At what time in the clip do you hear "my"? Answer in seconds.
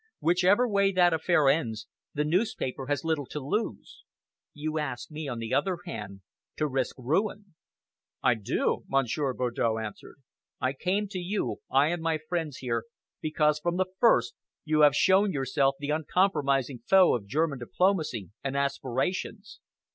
12.01-12.17